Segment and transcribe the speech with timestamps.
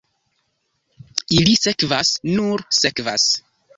[1.39, 3.29] Ili sekvas, nur sekvas.